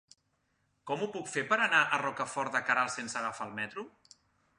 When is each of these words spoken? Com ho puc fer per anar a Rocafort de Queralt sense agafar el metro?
Com 0.91 1.01
ho 1.05 1.09
puc 1.17 1.27
fer 1.33 1.43
per 1.51 1.59
anar 1.65 1.81
a 1.81 1.99
Rocafort 2.03 2.57
de 2.57 2.61
Queralt 2.71 2.95
sense 2.95 3.21
agafar 3.21 3.47
el 3.51 3.55
metro? 3.61 3.85